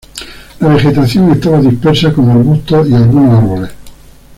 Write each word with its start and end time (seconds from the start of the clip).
La 0.61 0.67
vegetación 0.73 1.31
está 1.31 1.59
dispersa 1.61 2.11
con 2.11 2.27
arbustos 2.27 2.89
y 2.89 2.95
algunos 2.95 3.37
árboles. 3.37 3.71